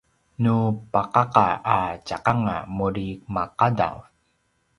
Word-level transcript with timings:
nu 0.43 0.55
paqaqa 0.91 1.45
a 1.75 1.77
tjakanga 2.05 2.57
muri 2.77 3.07
maqadv 3.33 3.95